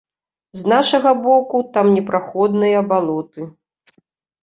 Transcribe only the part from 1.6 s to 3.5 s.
там непраходныя балоты.